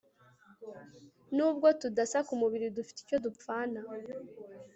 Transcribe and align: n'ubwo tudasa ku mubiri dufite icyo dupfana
n'ubwo 1.35 1.67
tudasa 1.79 2.19
ku 2.27 2.33
mubiri 2.41 2.67
dufite 2.77 2.97
icyo 3.03 3.17
dupfana 3.25 3.79